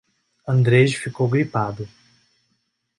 [0.47, 1.87] Andrej ficou gripado.